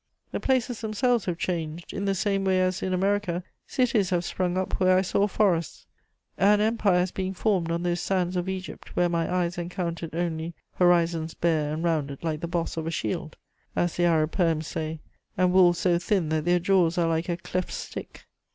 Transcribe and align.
The 0.31 0.39
places 0.39 0.81
themselves 0.81 1.25
have 1.25 1.37
changed: 1.37 1.93
in 1.93 2.05
the 2.05 2.15
same 2.15 2.43
way, 2.43 2.59
as 2.59 2.81
in 2.81 2.91
America, 2.91 3.43
cities 3.67 4.09
have 4.09 4.25
sprung 4.25 4.57
up 4.57 4.79
where 4.79 4.97
I 4.97 5.03
saw 5.03 5.27
forests, 5.27 5.85
an 6.39 6.59
empire 6.59 7.01
is 7.01 7.11
being 7.11 7.35
formed 7.35 7.69
on 7.71 7.83
those 7.83 8.01
sands 8.01 8.35
of 8.35 8.49
Egypt 8.49 8.95
where 8.95 9.09
my 9.09 9.31
eyes 9.31 9.59
encountered 9.59 10.15
only 10.15 10.55
"horizons 10.73 11.35
bare 11.35 11.71
and 11.71 11.83
rounded 11.83 12.23
like 12.23 12.39
the 12.39 12.47
boss 12.47 12.77
of 12.77 12.87
a 12.87 12.89
shield," 12.89 13.37
as 13.75 13.95
the 13.95 14.05
Arab 14.05 14.31
poems 14.31 14.65
say, 14.65 15.01
"and 15.37 15.53
wolves 15.53 15.77
so 15.77 15.99
thin 15.99 16.29
that 16.29 16.45
their 16.45 16.57
jaws 16.57 16.97
are 16.97 17.07
like 17.07 17.29
a 17.29 17.37
cleft 17.37 17.71
stick." 17.71 18.25